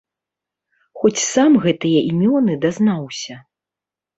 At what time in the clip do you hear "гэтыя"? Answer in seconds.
1.65-1.99